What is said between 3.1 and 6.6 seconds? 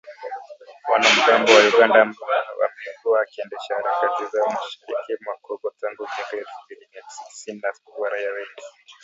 wakiendesha harakati zao mashariki mwa Kongo tangu miaka ya elfu